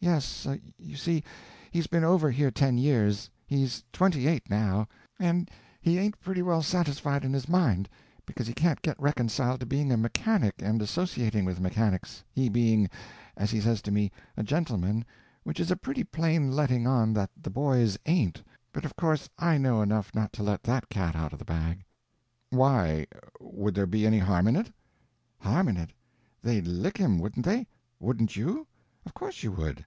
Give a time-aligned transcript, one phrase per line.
[0.00, 0.46] "Yes,
[0.78, 1.24] you see,
[1.72, 4.86] he's been over here ten years; he's twenty eight, now,
[5.18, 7.88] and he ain't pretty well satisfied in his mind,
[8.24, 12.88] because he can't get reconciled to being a mechanic and associating with mechanics, he being,
[13.36, 15.04] as he says to me, a gentleman,
[15.42, 18.40] which is a pretty plain letting on that the boys ain't,
[18.72, 21.84] but of course I know enough not to let that cat out of the bag."
[22.50, 24.72] "Why—would there be any harm in it?"
[25.40, 25.90] "Harm in it?
[26.40, 27.66] They'd lick him, wouldn't they?
[27.98, 28.64] Wouldn't you?
[29.04, 29.86] Of course you would.